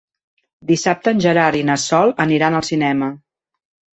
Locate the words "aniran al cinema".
2.25-3.13